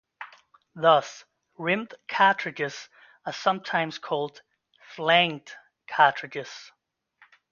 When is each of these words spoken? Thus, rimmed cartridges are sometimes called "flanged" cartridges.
Thus, 0.73 1.25
rimmed 1.59 1.93
cartridges 2.07 2.89
are 3.23 3.31
sometimes 3.33 3.99
called 3.99 4.41
"flanged" 4.95 5.51
cartridges. 5.87 6.71